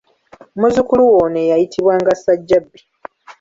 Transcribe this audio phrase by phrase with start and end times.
[0.59, 2.79] Muzzukulu we ono eyayitibwanga Ssajjabbi.